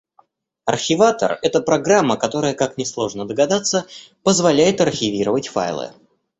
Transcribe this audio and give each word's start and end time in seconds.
Архиватор— 0.65 1.37
это 1.43 1.61
программа, 1.61 2.17
которая, 2.17 2.55
как 2.55 2.75
несложно 2.79 3.27
догадаться, 3.27 3.85
позволяет 4.23 4.81
архивировать 4.81 5.47
файлы. 5.49 5.93